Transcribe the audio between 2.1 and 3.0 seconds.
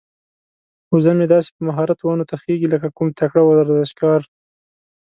ته خيږي لکه